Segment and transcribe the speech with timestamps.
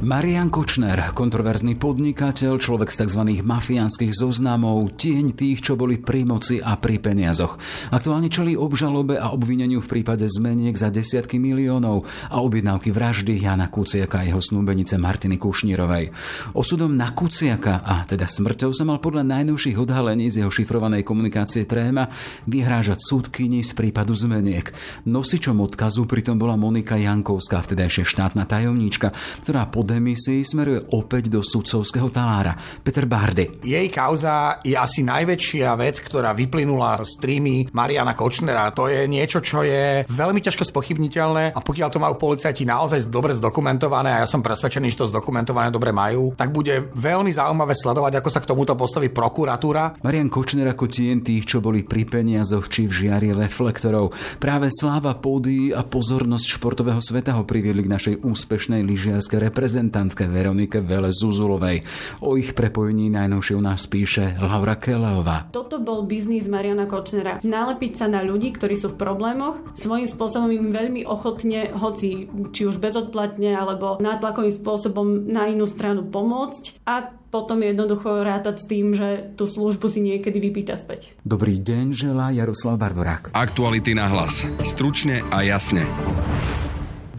[0.00, 3.44] Marian Kočner, kontroverzný podnikateľ, človek z tzv.
[3.44, 7.60] mafiánskych zoznamov, tieň tých, čo boli pri moci a pri peniazoch.
[7.92, 13.68] Aktuálne čelí obžalobe a obvineniu v prípade zmeniek za desiatky miliónov a objednávky vraždy Jana
[13.68, 16.16] Kuciaka a jeho snúbenice Martiny Kušnírovej.
[16.56, 21.68] Osudom na Kuciaka a teda smrťou sa mal podľa najnovších odhalení z jeho šifrovanej komunikácie
[21.68, 22.08] tréma
[22.48, 24.64] vyhrážať súdkyni z prípadu zmeniek.
[25.04, 29.12] Nosičom odkazu pritom bola Monika Jankovská, vtedajšia štátna tajomníčka,
[29.44, 32.54] ktorá pod demisii smeruje opäť do sudcovského talára.
[32.86, 33.66] Peter Bardy.
[33.66, 38.70] Jej kauza je asi najväčšia vec, ktorá vyplynula z trímy Mariana Kočnera.
[38.78, 43.34] To je niečo, čo je veľmi ťažko spochybniteľné a pokiaľ to majú policajti naozaj dobre
[43.34, 48.20] zdokumentované a ja som presvedčený, že to zdokumentované dobre majú, tak bude veľmi zaujímavé sledovať,
[48.20, 49.98] ako sa k tomuto postaví prokuratúra.
[50.04, 54.12] Marian Kočner ako tien tých, čo boli pri peniazoch či v žiari reflektorov.
[54.38, 60.28] Práve sláva pódy a pozornosť športového sveta ho priviedli k našej úspešnej lyžiarskej reprezentácii reprezentantke
[60.28, 61.80] Veronike Vele Zuzulovej.
[62.20, 65.48] O ich prepojení najnovšie u nás píše Laura Keleová.
[65.48, 67.40] Toto bol biznis Mariana Kočnera.
[67.40, 72.62] Nalepiť sa na ľudí, ktorí sú v problémoch, svojím spôsobom im veľmi ochotne, hoci či
[72.68, 78.92] už bezodplatne alebo nátlakovým spôsobom na inú stranu pomôcť a potom jednoducho rátať s tým,
[78.92, 81.14] že tú službu si niekedy vypýta späť.
[81.22, 83.32] Dobrý deň, želá Jaroslav Barborák.
[83.32, 84.44] Aktuality na hlas.
[84.66, 85.86] Stručne a jasne.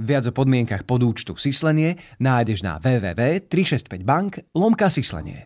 [0.00, 5.44] Viac o podmienkach podúčtu Sislenie nájdeš na www.365bank lomka Sislenie.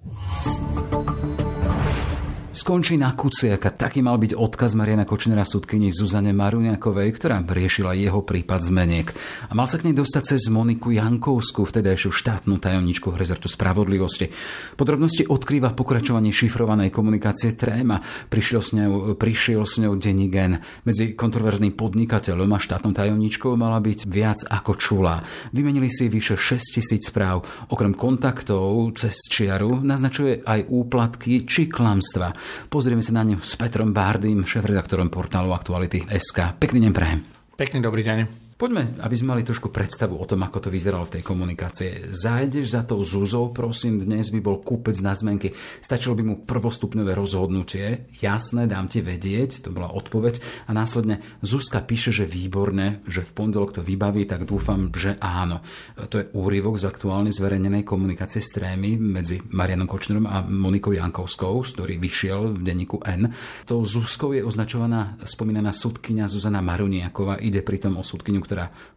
[2.54, 3.74] Skončí na Kuciaka.
[3.74, 9.10] Taký mal byť odkaz Mariana Kočnera sudkyni Zuzane Maruniakovej, ktorá riešila jeho prípad zmeniek.
[9.50, 14.30] A mal sa k nej dostať cez Moniku Jankovskú, vtedajšiu štátnu tajomničku rezortu spravodlivosti.
[14.78, 17.98] Podrobnosti odkrýva pokračovanie šifrovanej komunikácie Tréma.
[18.30, 20.62] Prišiel s ňou, prišiel s ňou Denigen.
[20.86, 25.26] Medzi kontroverzným podnikateľom a štátnou tajomničkou mala byť viac ako čulá.
[25.50, 27.42] Vymenili si vyše 6 tisíc správ.
[27.74, 32.43] Okrem kontaktov cez čiaru naznačuje aj úplatky či klamstva.
[32.68, 36.58] Pozrieme sa na ňu s Petrom Bárdym, šéf-redaktorom portálu Aktuality SK.
[36.60, 37.20] Pekný deň prajem.
[37.54, 38.43] Pekný dobrý deň.
[38.64, 42.08] Poďme, aby sme mali trošku predstavu o tom, ako to vyzeralo v tej komunikácie.
[42.08, 45.52] Zájdeš za tou Zuzou, prosím, dnes by bol kúpec na zmenky.
[45.84, 48.08] Stačilo by mu prvostupňové rozhodnutie.
[48.24, 50.64] Jasné, dám ti vedieť, to bola odpoveď.
[50.64, 55.60] A následne Zuzka píše, že výborné, že v pondelok to vybaví, tak dúfam, že áno.
[56.00, 61.60] To je úryvok z aktuálne zverejnenej komunikácie s trémy medzi Marianom Kočnerom a Monikou Jankovskou,
[61.60, 63.28] ktorý vyšiel v denníku N.
[63.68, 67.36] Tou Zuzkou je označovaná spomínaná sudkynia Zuzana Maruniaková.
[67.44, 68.04] Ide pritom o
[68.53, 68.53] ktorá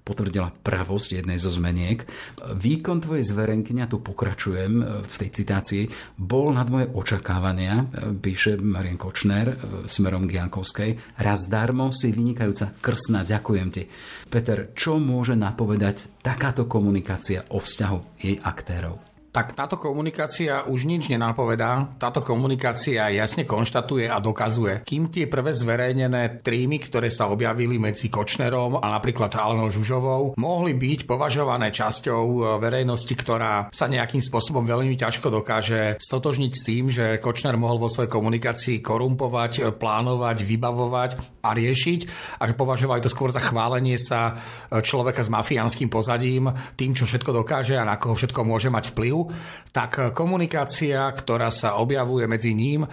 [0.07, 2.07] potvrdila pravosť jednej zo zmeniek.
[2.56, 5.84] Výkon tvojej zverenkyňa, tu pokračujem e, v tej citácii,
[6.16, 7.85] bol nad moje očakávania, e,
[8.16, 9.56] píše Marian Kočner e,
[9.90, 11.19] smerom k Jankovskej.
[11.19, 13.84] Raz darmo si vynikajúca krsna, ďakujem ti.
[14.31, 19.16] Peter, čo môže napovedať takáto komunikácia o vzťahu jej aktérov?
[19.38, 21.94] Tak táto komunikácia už nič nenapovedá.
[22.02, 28.09] Táto komunikácia jasne konštatuje a dokazuje, kým tie prvé zverejnené trímy, ktoré sa objavili medzi
[28.09, 34.66] Kočnerom a napríklad Alenou Žužovou, mohli byť považované časťou e, verejnosti, ktorá sa nejakým spôsobom
[34.66, 40.42] veľmi ťažko dokáže stotožniť s tým, že Kočner mohol vo svojej komunikácii korumpovať, e, plánovať,
[40.42, 41.12] vybavovať
[41.46, 42.00] a riešiť
[42.42, 47.06] a že považovali to skôr za chválenie sa e, človeka s mafiánskym pozadím, tým, čo
[47.06, 49.26] všetko dokáže a na koho všetko môže mať vplyv
[49.71, 52.88] tak komunikácia, ktorá sa objavuje medzi ním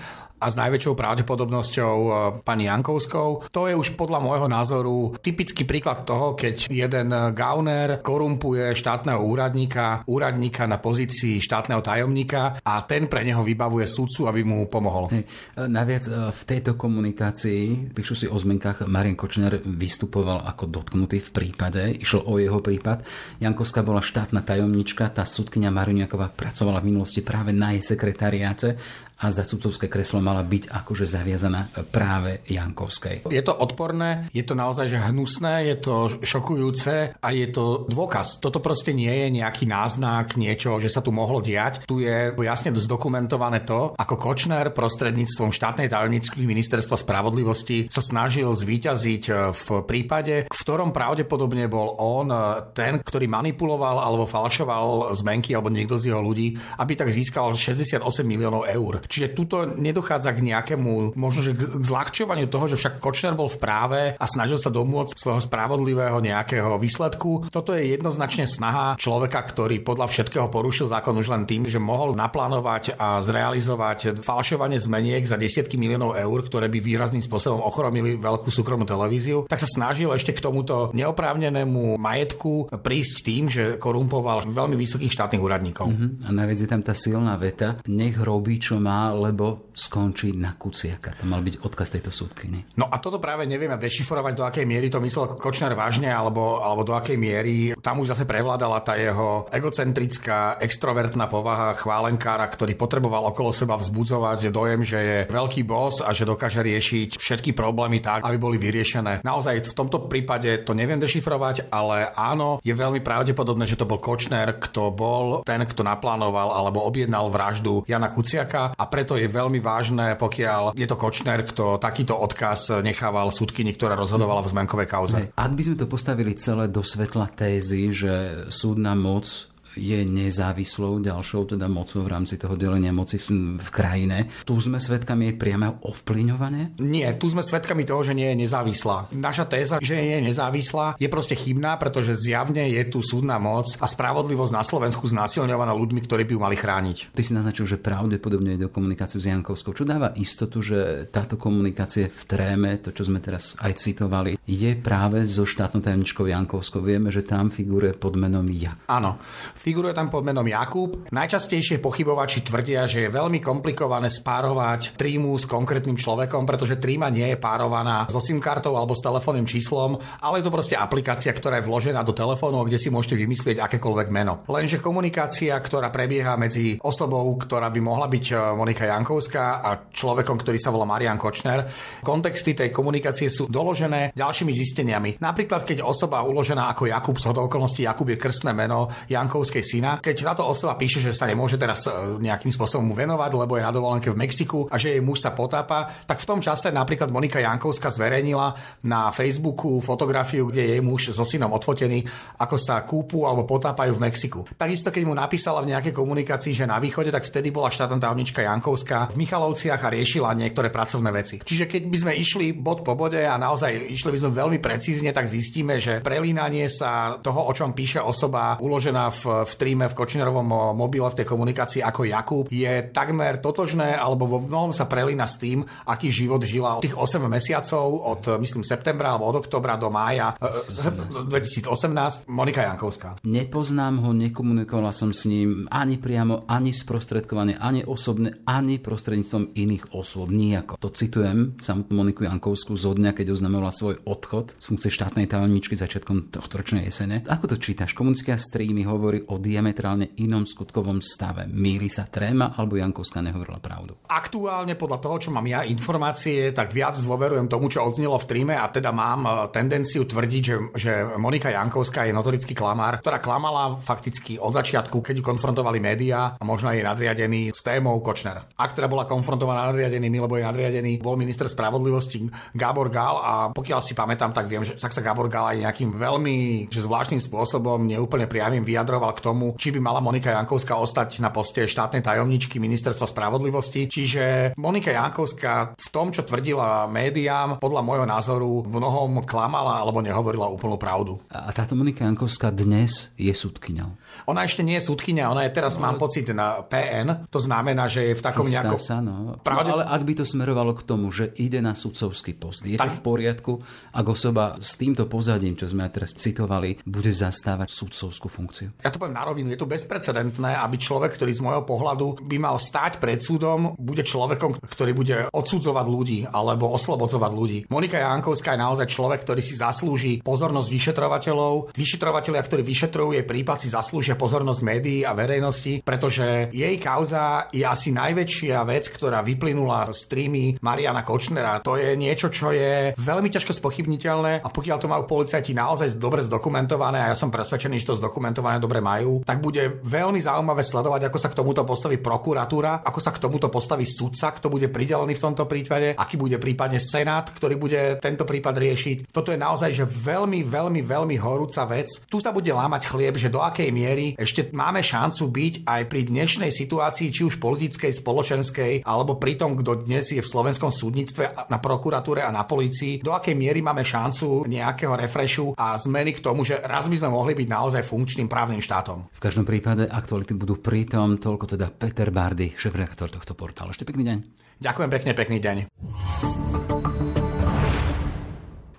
[0.44, 2.10] a s najväčšou pravdepodobnosťou e,
[2.44, 3.49] pani Jankovskou.
[3.49, 10.05] To je už podľa môjho názoru typický príklad toho, keď jeden gauner korumpuje štátneho úradníka,
[10.05, 15.08] úradníka na pozícii štátneho tajomníka a ten pre neho vybavuje sudcu, aby mu pomohol.
[15.08, 15.25] Hej.
[15.64, 21.31] Naviac e, v tejto komunikácii, píšu si o zmenkách, Marian Kočner vystupoval ako dotknutý v
[21.32, 23.00] prípade, išlo o jeho prípad.
[23.40, 28.76] Jankovská bola štátna tajomnička, tá sudkynia Maruniaková pracovala v minulosti práve na jej sekretariáte
[29.25, 33.31] a za sudcovské kreslo mala byť akože zaviazaná práve Jankovskej.
[33.31, 38.42] Je to odporné, je to naozaj že hnusné, je to šokujúce a je to dôkaz.
[38.42, 41.86] Toto proste nie je nejaký náznak niečo, že sa tu mohlo diať.
[41.86, 49.54] Tu je jasne zdokumentované to, ako Kočner prostredníctvom štátnej tajomníčky ministerstva spravodlivosti sa snažil zvíťaziť
[49.54, 52.32] v prípade, v ktorom pravdepodobne bol on
[52.72, 58.00] ten, ktorý manipuloval alebo falšoval zmenky alebo niekto z jeho ľudí, aby tak získal 68
[58.25, 59.04] miliónov eur.
[59.04, 63.59] Čiže tuto nedochádza k nejakému, možno že k zľahčovaniu toho, že však Kočner bol v
[63.61, 67.50] práve a snažil sa domôcť svojho spravodlivého nejakého výsledku.
[67.50, 72.15] Toto je jednoznačne snaha človeka, ktorý podľa všetkého porušil zákon už len tým, že mohol
[72.15, 78.49] naplánovať a zrealizovať falšovanie zmeniek za desiatky miliónov eur, ktoré by výrazným spôsobom ochromili veľkú
[78.53, 84.76] súkromnú televíziu, tak sa snažil ešte k tomuto neoprávnenému majetku prísť tým, že korumpoval veľmi
[84.79, 85.87] vysokých štátnych úradníkov.
[85.91, 86.11] Uh-huh.
[86.26, 89.73] A naviac je tam tá silná veta, nech robí, čo má, lebo
[90.04, 91.16] skončí na Kuciaka.
[91.16, 92.76] To mal byť odkaz tejto súdkyne.
[92.76, 96.84] No a toto práve nevieme dešifrovať, do akej miery to myslel Kočner vážne, alebo, alebo
[96.84, 103.32] do akej miery tam už zase prevládala tá jeho egocentrická, extrovertná povaha chválenkára, ktorý potreboval
[103.32, 108.28] okolo seba vzbudzovať dojem, že je veľký boss a že dokáže riešiť všetky problémy tak,
[108.28, 109.24] aby boli vyriešené.
[109.24, 113.96] Naozaj v tomto prípade to neviem dešifrovať, ale áno, je veľmi pravdepodobné, že to bol
[113.96, 119.64] Kočner, kto bol ten, kto naplánoval alebo objednal vraždu Jana Kuciaka a preto je veľmi
[119.64, 125.19] vážne, pokiaľ je to Kočner, kto takýto odkaz nechával súdkyni, ktorá rozhodovala v zmenkovej kauze.
[125.32, 131.55] Ak by sme to postavili celé do svetla tézy, že súdna moc je nezávislou ďalšou
[131.55, 134.31] teda mocou v rámci toho delenia moci v, v krajine.
[134.47, 136.79] Tu sme svedkami jej priameho ovplyvňovania?
[136.81, 139.11] Nie, tu sme svedkami toho, že nie je nezávislá.
[139.15, 143.87] Naša téza, že je nezávislá, je proste chybná, pretože zjavne je tu súdna moc a
[143.87, 147.15] spravodlivosť na Slovensku znásilňovaná ľuďmi, ktorí by ju mali chrániť.
[147.15, 149.75] Ty si naznačil, že pravdepodobne ide o komunikáciu s Jankovskou.
[149.75, 154.71] Čo dáva istotu, že táto komunikácia v tréme, to čo sme teraz aj citovali, je
[154.79, 156.81] práve so štátnou tajomničkou Jankovskou.
[156.85, 158.76] Vieme, že tam figuruje pod menom Ja.
[158.87, 159.19] Áno.
[159.64, 161.08] Figuruje tam pod menom Jakub.
[161.08, 167.32] Najčastejšie pochybovači tvrdia, že je veľmi komplikované spárovať trímu s konkrétnym človekom, pretože tríma nie
[167.32, 171.64] je párovaná so SIM kartou alebo s telefónnym číslom, ale je to proste aplikácia, ktorá
[171.64, 174.44] je vložená do telefónu, kde si môžete vymyslieť akékoľvek meno.
[174.52, 180.44] Lenže komunikácia, ktorá prebieha medzi osobou, ktorá by mohla byť e, Monika Jankovská a človekom,
[180.44, 181.64] ktorý sa volá Marian Kočner,
[182.05, 185.25] kontexty tej komunikácie sú doložené ďalšími zisteniami.
[185.25, 190.02] Napríklad, keď osoba uložená ako Jakub, z okolností Jakub je krstné meno, Jankovský manželskej syna.
[190.02, 193.70] Keď táto osoba píše, že sa nemôže teraz e, nejakým spôsobom venovať, lebo je na
[193.70, 197.38] dovolenke v Mexiku a že jej muž sa potápa, tak v tom čase napríklad Monika
[197.38, 202.02] Jankovská zverejnila na Facebooku fotografiu, kde jej muž so synom odfotený,
[202.42, 204.40] ako sa kúpu alebo potápajú v Mexiku.
[204.58, 208.42] Takisto, keď mu napísala v nejakej komunikácii, že na východe, tak vtedy bola štátna tajomnička
[208.42, 211.38] Jankovská v Michalovciach a riešila niektoré pracovné veci.
[211.38, 215.14] Čiže keď by sme išli bod po bode a naozaj išli by sme veľmi precízne,
[215.14, 219.94] tak zistíme, že prelínanie sa toho, o čom píše osoba uložená v, v tríme v
[219.94, 225.29] Kočinerovom mobile v tej komunikácii ako Jakub je takmer totožné alebo vo mnohom sa prelína
[225.29, 229.88] s tým, aký život žila tých 8 mesiacov od myslím septembra alebo od oktobra do
[229.93, 233.20] mája 2018 Monika Jankovská.
[233.25, 239.93] Nepoznám ho, nekomunikovala som s ním ani priamo, ani sprostredkovane, ani osobne, ani prostredníctvom iných
[239.97, 240.31] osôb.
[240.31, 240.79] Nijako.
[240.81, 245.75] To citujem samotnú Moniku Jankovskú zo dňa, keď oznamovala svoj odchod z funkcie štátnej tajomničky
[245.75, 247.25] začiatkom tohto ročnej jesene.
[247.25, 247.97] Ako to čítaš?
[247.97, 251.49] Komunická streamy hovorí o diametrálne inom skutkovom stave.
[251.49, 253.97] Míli sa Tréma alebo Jankovská nehovorila pravdu?
[254.09, 258.55] Aktuálne podľa toho, čo mám ja informácie, tak viac dôverujem tomu, čo odznelo v tríme
[258.55, 263.81] a teda mám e, tendenciu tvrdiť, že, že Monika Jankovská je notorický klamár, ktorá klamala
[263.81, 268.45] fakticky od začiatku, keď ju konfrontovali médiá a možno aj nadriadený s témou Kočner.
[268.61, 273.81] Ak teda bola konfrontovaná nadriadenými, lebo je nadriadený, bol minister spravodlivosti Gábor Gál a pokiaľ
[273.81, 276.37] si pamätám, tak viem, že sa Gábor Gál aj nejakým veľmi
[276.69, 281.30] že zvláštnym spôsobom, neúplne priamým vyjadroval k tomu, či by mala Monika Jankovská ostať na
[281.30, 283.87] poste štátnej tajomničky ministerstva spravodlivosti.
[283.87, 290.50] Čiže Monika Jankovská v tom, čo tvrdila médiám, podľa môjho názoru mnohom klamala alebo nehovorila
[290.50, 291.23] úplnú pravdu.
[291.30, 293.94] A táto Monika Jankovská dnes je súdkyňou.
[294.30, 297.28] Ona ešte nie je súdkyňa, ona je teraz, no, mám pocit, na PN.
[297.28, 298.80] To znamená, že je v takom nejakom...
[298.80, 299.37] Sa, no.
[299.44, 299.71] Pravde...
[299.71, 299.80] no.
[299.80, 302.90] ale ak by to smerovalo k tomu, že ide na sudcovský post, je tak...
[302.90, 303.52] to v poriadku,
[303.92, 308.68] ak osoba s týmto pozadím, čo sme teraz citovali, bude zastávať sudcovskú funkciu?
[308.80, 312.37] Ja to poviem na rovinu, je to bezprecedentné, aby človek, ktorý z môjho pohľadu by
[312.40, 317.58] mal stáť pred súdom, bude človekom, ktorý bude odsudzovať ľudí alebo oslobodzovať ľudí.
[317.68, 321.76] Monika Jankovská je naozaj človek, ktorý si zaslúži pozornosť vyšetrovateľov.
[321.76, 327.61] Vyšetrovateľia, ktorí vyšetrujú jej prípad, si zaslúžia pozornosť médií a verejnosti, pretože jej kauza je
[327.61, 331.61] asi najväčšia vec, ktorá vyplynula z streamy Mariana Kočnera.
[331.61, 336.25] To je niečo, čo je veľmi ťažko spochybniteľné a pokiaľ to majú policajti naozaj dobre
[336.25, 338.93] zdokumentované a ja som presvedčený, že to zdokumentované dobre majú,
[339.24, 343.48] tak bude veľmi zaujímavé sledovať, ako sa k tomuto postaví prokuratúra, ako sa k tomuto
[343.48, 348.28] postaví sudca, kto bude pridelený v tomto prípade, aký bude prípadne senát, ktorý bude tento
[348.28, 348.96] prípad riešiť.
[349.10, 352.04] Toto je naozaj že veľmi, veľmi, veľmi horúca vec.
[352.06, 356.00] Tu sa bude lámať chlieb, že do akej miery ešte máme šancu byť aj pri
[356.12, 361.48] dnešnej situácii, či už politickej, spoločenskej, alebo pri tom, kto dnes je v slovenskom súdnictve,
[361.48, 366.20] na prokuratúre a na polícii, do akej miery máme šancu nejakého refreshu a zmeny k
[366.20, 368.84] tomu, že raz by sme mohli byť naozaj funkčným právnym štátom.
[368.93, 373.73] V každom prípade aktuality budú pritom, toľko teda Peter Bardy, šéf-redaktor tohto portálu.
[373.73, 374.19] Ešte pekný deň.
[374.61, 376.93] Ďakujem pekne, pekný deň.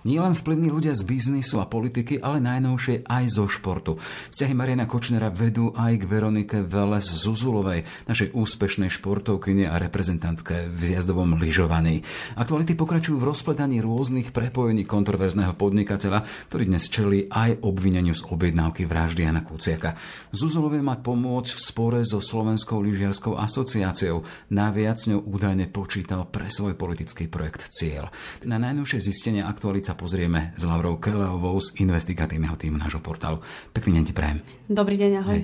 [0.06, 3.98] Nielen vplyvní ľudia z biznisu a politiky, ale najnovšie aj zo športu.
[4.30, 10.94] Vzťahy Mariana Kočnera vedú aj k Veronike Veles Zuzulovej, našej úspešnej športovkyne a reprezentantke v
[10.94, 12.06] jazdovom lyžovaní.
[12.38, 16.22] Aktuality pokračujú v rozpledaní rôznych prepojení kontroverzného podnikateľa,
[16.54, 19.98] ktorý dnes čelí aj obvineniu z objednávky vraždy Jana Kuciaka.
[20.30, 24.22] Zuzulovej má pomôcť v spore so Slovenskou lyžiarskou asociáciou.
[24.54, 28.14] Naviac ňou údajne počítal pre svoj politický projekt Cieľ.
[28.46, 33.40] Na najnovšie zistenia aktualita pozrieme s Laurou Keleovou z investigatívneho týmu nášho portálu.
[33.72, 34.38] Pekný deň ti prajem.
[34.68, 35.32] Dobrý deň, ahoj.
[35.32, 35.42] Hej.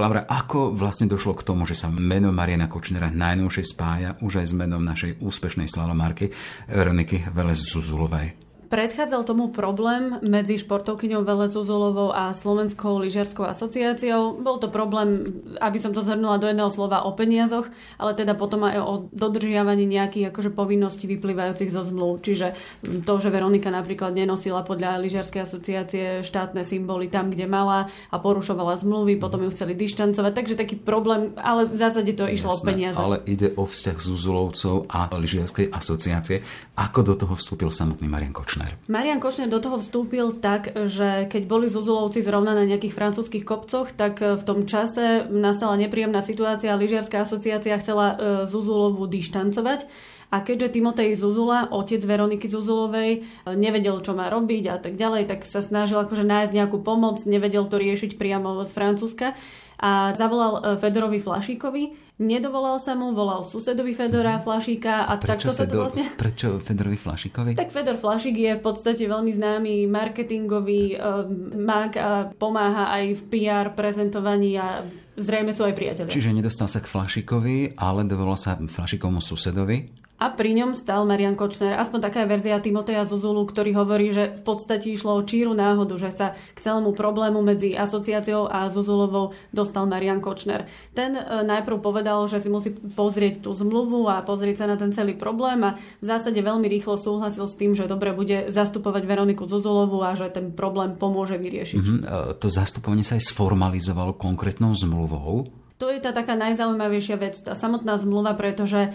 [0.00, 4.46] Laura, ako vlastne došlo k tomu, že sa meno Mariana Kočnera najnovšie spája už aj
[4.48, 6.32] s menom našej úspešnej slalomárky
[6.66, 8.53] Veroniky Velez Zuzulovej?
[8.74, 14.42] Predchádzal tomu problém medzi športovkyňou Velezuzolovou a Slovenskou lyžiarskou asociáciou.
[14.42, 15.22] Bol to problém,
[15.62, 17.70] aby som to zhrnula do jedného slova, o peniazoch,
[18.02, 22.26] ale teda potom aj o dodržiavaní nejakých akože povinností vyplývajúcich zo zmluv.
[22.26, 22.58] Čiže
[23.06, 28.82] to, že Veronika napríklad nenosila podľa lyžiarskej asociácie štátne symboly tam, kde mala a porušovala
[28.82, 30.34] zmluvy, potom ju chceli dištancovať.
[30.34, 32.98] Takže taký problém, ale v zásade to išlo Jasné, o peniaze.
[32.98, 36.42] Ale ide o vzťah Zuzulovcov a lyžiarskej asociácie.
[36.74, 38.63] Ako do toho vstúpil samotný Marian Kočner?
[38.64, 38.88] Kočner?
[38.88, 43.92] Marian Kočner do toho vstúpil tak, že keď boli Zuzulovci zrovna na nejakých francúzských kopcoch,
[43.92, 46.76] tak e, v tom čase nastala nepríjemná situácia.
[46.76, 48.16] Lyžiarská asociácia chcela e,
[48.48, 49.86] Zuzulovu dištancovať.
[50.34, 55.30] A keďže Timotej Zuzula, otec Veroniky Zuzulovej, e, nevedel, čo má robiť a tak ďalej,
[55.30, 59.38] tak sa snažil akože nájsť nejakú pomoc, nevedel to riešiť priamo z Francúzska
[59.78, 64.42] a zavolal Fedorovi Flašíkovi, Nedovolal sa mu, volal susedovi Fedora mhm.
[64.46, 66.06] Flašíka a prečo takto sa to vlastne...
[66.14, 67.58] Prečo Fedorovi Flašíkovi?
[67.58, 71.26] Tak Fedor Flašík je v podstate veľmi známy marketingový uh,
[71.58, 74.86] mag a pomáha aj v PR prezentovaní a
[75.18, 76.14] zrejme sú aj priateľe.
[76.14, 80.03] Čiže nedostal sa k Flašíkovi, ale dovolal sa Flašíkovmu susedovi?
[80.24, 81.76] A pri ňom stal Marian Kočner.
[81.76, 86.16] Aspoň taká verzia Timoteja Zuzulu, ktorý hovorí, že v podstate išlo o číru náhodu, že
[86.16, 90.64] sa k celému problému medzi asociáciou a Zuzulovou dostal Marian Kočner.
[90.96, 94.96] Ten e, najprv povedal, že si musí pozrieť tú zmluvu a pozrieť sa na ten
[94.96, 99.44] celý problém a v zásade veľmi rýchlo súhlasil s tým, že dobre bude zastupovať Veroniku
[99.44, 101.76] Zuzulovu a že ten problém pomôže vyriešiť.
[101.84, 102.40] Mm-hmm.
[102.40, 108.00] To zastupovanie sa aj sformalizovalo konkrétnou zmluvou to je tá taká najzaujímavejšia vec, tá samotná
[108.00, 108.90] zmluva, pretože e,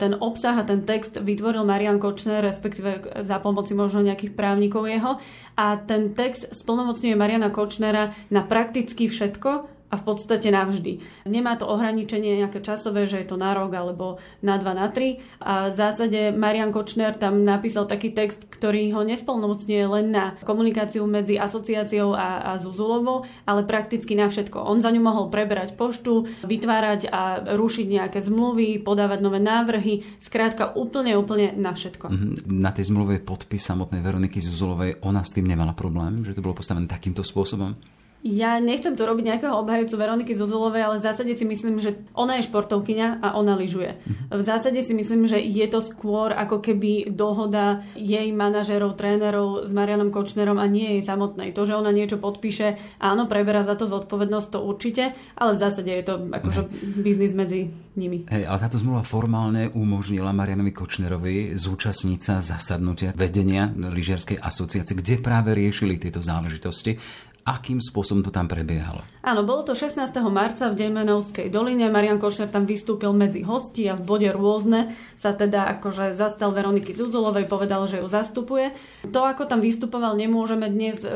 [0.00, 5.20] ten obsah a ten text vytvoril Marian Kočner, respektíve za pomoci možno nejakých právnikov jeho.
[5.60, 11.04] A ten text splnomocňuje Mariana Kočnera na prakticky všetko, a v podstate navždy.
[11.28, 15.44] Nemá to ohraničenie nejaké časové, že je to na rok alebo na 2, na 3.
[15.44, 21.04] A v zásade Marian Kočner tam napísal taký text, ktorý ho nespolnomocňuje len na komunikáciu
[21.04, 24.64] medzi asociáciou a, a Zuzulovou, ale prakticky na všetko.
[24.64, 30.72] On za ňu mohol preberať poštu, vytvárať a rušiť nejaké zmluvy, podávať nové návrhy, skrátka
[30.72, 32.08] úplne, úplne na všetko.
[32.08, 32.28] Mhm.
[32.48, 36.56] Na tej zmluve podpis samotnej Veroniky Zuzulovej, ona s tým nemala problém, že to bolo
[36.56, 37.76] postavené takýmto spôsobom?
[38.22, 42.38] Ja nechcem tu robiť nejakého obhajúcu Veroniky Zuzulovej, ale v zásade si myslím, že ona
[42.38, 43.98] je športovkyňa a ona lyžuje.
[43.98, 44.38] Mhm.
[44.38, 49.74] V zásade si myslím, že je to skôr ako keby dohoda jej manažerov, trénerov s
[49.74, 51.50] Marianom Kočnerom a nie jej samotnej.
[51.50, 55.90] To, že ona niečo podpíše, áno, preberá za to zodpovednosť, to určite, ale v zásade
[55.90, 56.62] je to akože
[57.02, 58.30] biznis medzi nimi.
[58.30, 65.18] Hej, ale táto zmluva formálne umožnila Marianovi Kočnerovi zúčastniť sa zasadnutia vedenia lyžiarskej asociácie, kde
[65.18, 66.96] práve riešili tieto záležitosti
[67.42, 69.02] akým spôsobom to tam prebiehalo.
[69.22, 69.98] Áno, bolo to 16.
[70.30, 71.90] marca v Dejmenovskej doline.
[71.90, 76.94] Marian Košner tam vystúpil medzi hosti a v bode rôzne sa teda akože zastal Veroniky
[76.94, 78.74] Zuzulovej, povedal, že ju zastupuje.
[79.10, 81.10] To, ako tam vystupoval, nemôžeme dnes e,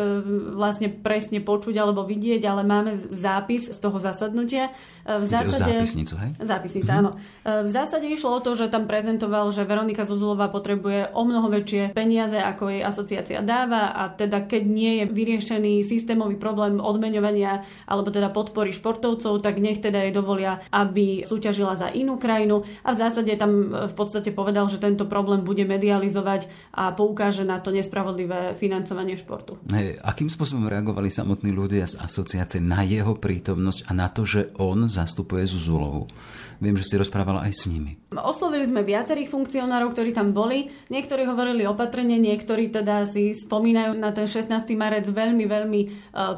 [0.54, 4.75] vlastne presne počuť alebo vidieť, ale máme zápis z toho zasadnutia.
[5.06, 5.78] E, v zásade...
[5.78, 6.30] zápisnicu, hej?
[6.42, 6.99] Zápisnica, mhm.
[6.99, 7.11] áno.
[7.14, 11.47] E, v zásade išlo o to, že tam prezentoval, že Veronika Zuzulová potrebuje o mnoho
[11.54, 17.68] väčšie peniaze, ako jej asociácia dáva a teda keď nie je vyriešený systémový problém odmeňovania
[17.85, 22.96] alebo teda podpory športovcov, tak nech teda jej dovolia, aby súťažila za inú krajinu a
[22.96, 27.68] v zásade tam v podstate povedal, že tento problém bude medializovať a poukáže na to
[27.68, 29.61] nespravodlivé financovanie športu.
[29.68, 34.56] Hej, akým spôsobom reagovali samotní ľudia z asociácie na jeho prítomnosť a na to, že
[34.56, 36.08] on zastupuje Zuzulovu?
[36.56, 38.00] Viem, že si rozprávala aj s nimi.
[38.16, 40.73] Oslovili sme viacerých funkcionárov, ktorí tam boli.
[40.88, 44.49] Niektorí hovorili opatrne, niektorí teda si spomínajú na ten 16.
[44.73, 45.88] marec veľmi, veľmi e,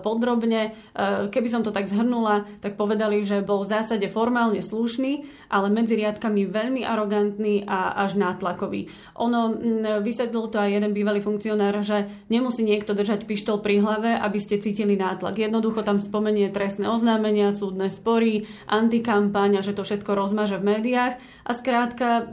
[0.03, 0.75] podrobne.
[0.95, 5.71] E, keby som to tak zhrnula, tak povedali, že bol v zásade formálne slušný, ale
[5.71, 8.91] medzi riadkami veľmi arogantný a až nátlakový.
[9.17, 9.55] Ono,
[10.03, 14.59] vysvetlil to aj jeden bývalý funkcionár, že nemusí niekto držať pištol pri hlave, aby ste
[14.59, 15.39] cítili nátlak.
[15.39, 21.15] Jednoducho tam spomenie trestné oznámenia, súdne spory, antikampáň a že to všetko rozmaže v médiách
[21.47, 22.29] a skrátka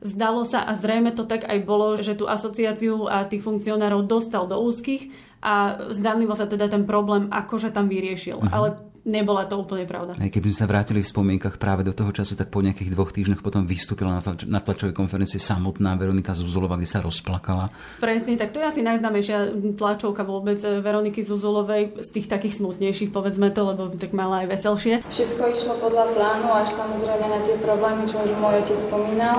[0.00, 4.46] zdalo sa a zrejme to tak aj bolo, že tú asociáciu a tých funkcionárov dostal
[4.46, 8.40] do úzkých a zdanlivo sa teda ten problém akože tam vyriešil.
[8.40, 8.52] Uh-huh.
[8.52, 8.68] Ale
[9.06, 10.18] nebola to úplne pravda.
[10.18, 13.14] Aj keby sme sa vrátili v spomienkach práve do toho času, tak po nejakých dvoch
[13.14, 17.70] týždňoch potom vystúpila na, tlač- na tlačovej konferencii samotná Veronika Zuzulova, kde sa rozplakala.
[18.02, 23.14] Presne, tak to je asi najznámejšia tlačovka vôbec eh, Veroniky Zuzulovej z tých takých smutnejších,
[23.14, 24.94] povedzme to, lebo tak mala aj veselšie.
[25.06, 29.38] Všetko išlo podľa plánu, až samozrejme na tie problémy, čo už môj otec spomínal.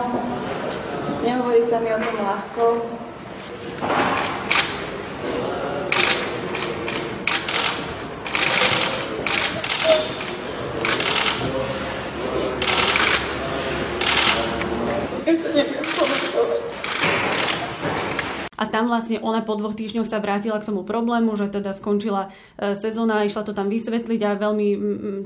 [1.27, 2.63] Nehovorí sa mi o tom ľahko.
[15.35, 16.61] to neviem komentovať.
[18.57, 22.33] A tam vlastne ona po dvoch týždňoch sa vrátila k tomu problému, že teda skončila
[22.57, 24.67] e, sezóna, išla to tam vysvetliť a veľmi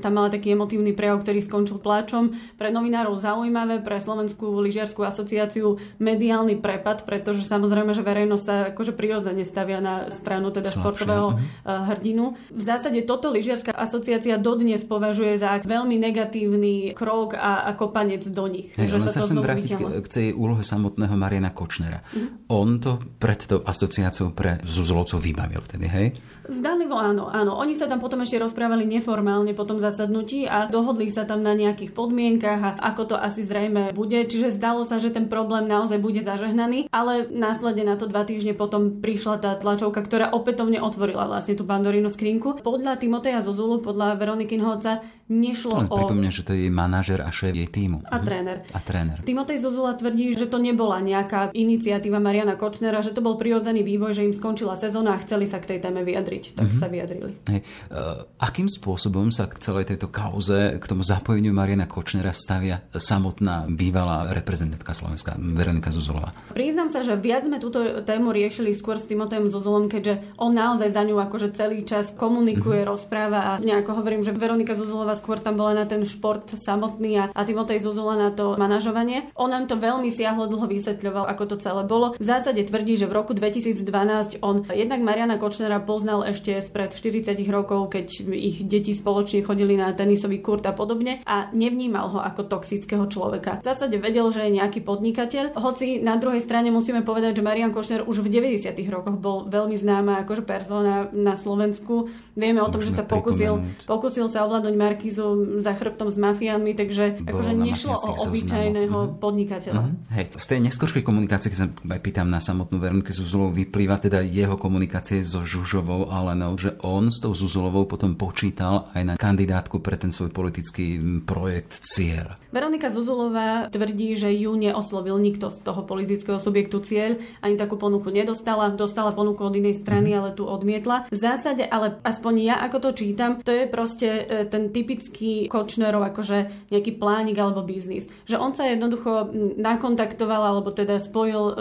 [0.04, 2.36] tam mala taký emotívny prejav, ktorý skončil pláčom.
[2.60, 8.92] Pre novinárov zaujímavé, pre Slovenskú lyžiarskú asociáciu mediálny prepad, pretože samozrejme, že verejnosť sa akože
[8.92, 10.82] prirodzene stavia na stranu teda Slabšie.
[10.82, 11.86] športového uh-huh.
[11.94, 12.36] hrdinu.
[12.50, 18.44] V zásade toto lyžiarská asociácia dodnes považuje za veľmi negatívny krok a, a kopanec do
[18.50, 18.74] nich.
[18.74, 22.02] Hey, že sa, chcem vrátiť k, k tej úlohe samotného Mariana Kočnera.
[22.02, 22.52] Uh-huh.
[22.52, 26.06] On to pred tou asociáciou pre Zuzulovcov vybavil vtedy, hej?
[26.50, 27.54] Zdalivo áno, áno.
[27.62, 31.54] Oni sa tam potom ešte rozprávali neformálne po tom zasadnutí a dohodli sa tam na
[31.54, 34.18] nejakých podmienkach a ako to asi zrejme bude.
[34.26, 38.58] Čiže zdalo sa, že ten problém naozaj bude zažehnaný, ale následne na to dva týždne
[38.58, 42.58] potom prišla tá tlačovka, ktorá opätovne otvorila vlastne tú pandorínu skrinku.
[42.66, 45.96] Podľa Timoteja Zuzulu, podľa Veroniky Nhodca, nešlo o...
[46.02, 48.02] Pripomňa, že to je manažer a šéf jej týmu.
[48.10, 48.24] A mhm.
[48.26, 48.56] tréner.
[48.74, 49.18] A tréner.
[49.22, 54.14] Timotej Zuzula tvrdí, že to nebola nejaká iniciatíva Mariana Kočnera, že to bol prirodzený vývoj,
[54.14, 56.54] že im skončila sezóna a chceli sa k tej téme vyjadriť.
[56.54, 56.78] Tak mm-hmm.
[56.78, 57.32] sa vyjadrili.
[57.50, 57.60] Hej.
[57.90, 63.66] Uh, akým spôsobom sa k celej tejto kauze, k tomu zapojeniu Mariana Kočnera stavia samotná
[63.66, 66.30] bývalá reprezentantka Slovenska, Veronika Zuzulová?
[66.54, 70.94] Priznám sa, že viac sme túto tému riešili skôr s Timotejom Zuzulom, keďže on naozaj
[70.94, 72.94] za ňu akože celý čas komunikuje, mm-hmm.
[72.94, 77.24] rozpráva a nejako hovorím, že Veronika Zuzulová skôr tam bola na ten šport samotný a,
[77.34, 79.32] a Timotej Zuzula na to manažovanie.
[79.34, 82.14] On nám to veľmi siahlo dlho vysvetľoval, ako to celé bolo.
[82.20, 87.36] V zásade tvrdí, že v roku 2012 on jednak Mariana Kočnera poznal ešte spred 40
[87.48, 92.48] rokov, keď ich deti spoločne chodili na tenisový kurt a podobne a nevnímal ho ako
[92.48, 93.62] toxického človeka.
[93.62, 97.70] V zásade vedel, že je nejaký podnikateľ, hoci na druhej strane musíme povedať, že Marian
[97.70, 102.10] Kočner už v 90 rokoch bol veľmi známa akože persona na Slovensku.
[102.34, 105.26] Vieme o tom, že sa pokusil, pokusil sa ovládnuť Markizu
[105.62, 109.18] za chrbtom s mafiánmi, takže akože nešlo o obyčajného uh-huh.
[109.20, 109.82] podnikateľa.
[109.82, 110.14] Uh-huh.
[110.16, 111.68] Hej, z tej neskôršej komunikácie, keď sa
[112.00, 117.22] pýtam na samotnú Veroniku Zuzulov vyplýva teda jeho komunikácie so Žužovou Alenou, že on s
[117.22, 122.34] tou Zuzulovou potom počítal aj na kandidátku pre ten svoj politický projekt Cieľ.
[122.50, 128.10] Veronika Zuzulová tvrdí, že ju neoslovil nikto z toho politického subjektu Cieľ, ani takú ponuku
[128.10, 130.20] nedostala, dostala ponuku od inej strany, mm-hmm.
[130.26, 131.06] ale tu odmietla.
[131.06, 136.02] V zásade, ale aspoň ja ako to čítam, to je proste e, ten typický Kočnerov
[136.10, 138.10] akože nejaký plánik alebo biznis.
[138.26, 139.30] Že on sa jednoducho
[139.62, 141.54] nakontaktoval alebo teda spojil e,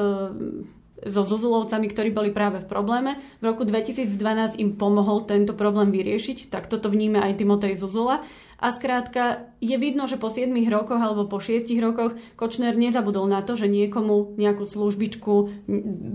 [1.05, 3.17] so Zuzulovcami, ktorí boli práve v probléme.
[3.41, 8.21] V roku 2012 im pomohol tento problém vyriešiť, tak toto vníme aj Timotej Zuzula
[8.61, 13.41] A skrátka, je vidno, že po 7 rokoch alebo po 6 rokoch Kočner nezabudol na
[13.41, 15.65] to, že niekomu nejakú službičku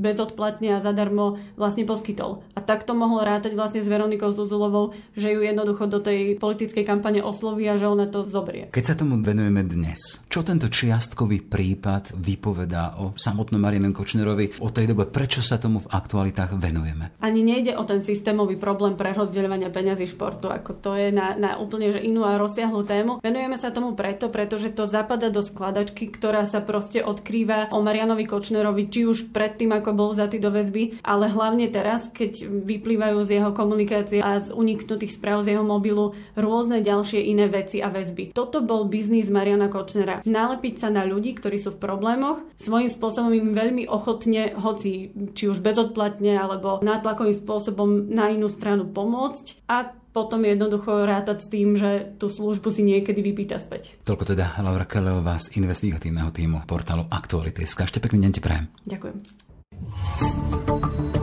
[0.02, 2.46] bezodplatne a zadarmo vlastne poskytol.
[2.54, 7.18] A takto mohlo rátať vlastne s Veronikou Zuzulovou, že ju jednoducho do tej politickej kampane
[7.22, 8.70] osloví a že ona to zobrie.
[8.70, 14.70] Keď sa tomu venujeme dnes, čo tento čiastkový prípad vypovedá o samotnom Marianu Kočnerovi, o
[14.70, 17.14] tej dobe, prečo sa tomu v aktualitách venujeme?
[17.22, 21.90] Ani nejde o ten systémový problém prerozdeľovania peňazí športu, ako to je na, na úplne
[21.90, 23.12] že inú rozsiahlu tému.
[23.24, 28.28] Venujeme sa tomu preto, pretože to zapada do skladačky, ktorá sa proste odkrýva o Marianovi
[28.28, 33.30] Kočnerovi, či už predtým, ako bol zatý do väzby, ale hlavne teraz, keď vyplývajú z
[33.40, 38.36] jeho komunikácie a z uniknutých správ z jeho mobilu rôzne ďalšie iné veci a väzby.
[38.36, 40.20] Toto bol biznis Mariana Kočnera.
[40.26, 45.44] Nalepiť sa na ľudí, ktorí sú v problémoch, svojím spôsobom im veľmi ochotne, hoci či
[45.48, 51.76] už bezodplatne alebo nátlakovým spôsobom na inú stranu pomôcť a potom jednoducho rátať s tým,
[51.76, 54.00] že tú službu si niekedy vypýta späť.
[54.08, 57.68] Toľko teda Laura Keleová z investigatívneho týmu portálu Aktuality.
[57.68, 58.64] Ešte pekný deň ti prajem.
[58.88, 59.16] Ďakujem.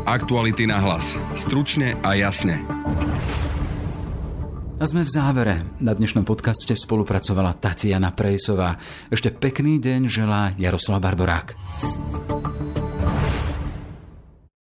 [0.06, 1.18] Aktuality na hlas.
[1.34, 2.62] Stručne a jasne.
[4.78, 5.66] A sme v závere.
[5.82, 8.78] Na dnešnom podcaste spolupracovala Tatiana Prejsová.
[9.10, 11.58] Ešte pekný deň želá Jaroslav Barborák.